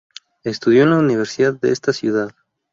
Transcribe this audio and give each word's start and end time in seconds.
Estudió 0.43 0.81
en 0.81 0.89
la 0.89 0.95
universidad 0.97 1.53
de 1.53 1.71
esta 1.71 1.93
ciudad. 1.93 2.31